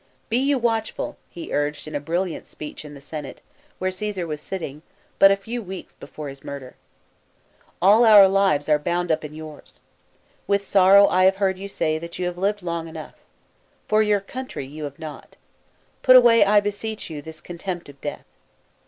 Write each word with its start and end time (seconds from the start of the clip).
"Be 0.31 0.37
you 0.37 0.59
watchful/' 0.59 1.15
he 1.29 1.53
urged 1.53 1.87
in 1.87 1.93
a 1.93 1.99
brilliant 1.99 2.47
speech 2.47 2.83
in 2.83 2.95
the 2.95 3.01
Senate, 3.01 3.43
where 3.77 3.91
Csesar 3.91 4.25
was 4.27 4.41
sitting, 4.41 4.81
but 5.19 5.29
a 5.29 5.35
few 5.35 5.61
weeks 5.61 5.93
before 5.93 6.27
his 6.27 6.43
murder." 6.43 6.75
All 7.83 8.03
our 8.03 8.27
lives 8.27 8.67
are 8.67 8.79
bound 8.79 9.11
up 9.11 9.23
in 9.23 9.35
yours. 9.35 9.79
With 10.47 10.63
sorrow 10.63 11.07
I 11.07 11.25
have 11.25 11.35
heard 11.35 11.59
you 11.59 11.69
say 11.69 11.99
that 11.99 12.17
you 12.17 12.25
have 12.25 12.39
lived 12.39 12.63
long 12.63 12.87
enough. 12.87 13.13
For 13.87 14.01
your 14.01 14.21
coun 14.21 14.47
try, 14.47 14.63
you 14.63 14.85
have 14.85 14.97
not. 14.97 15.35
Put 16.01 16.15
away, 16.15 16.43
I 16.45 16.61
beseech 16.61 17.11
you, 17.11 17.21
this 17.21 17.39
contempt 17.39 17.87
of 17.87 18.01
death. 18.01 18.25